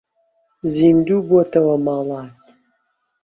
زیندوو 0.73 1.17
بۆتەوە 1.29 1.75
ماڵات 1.85 2.31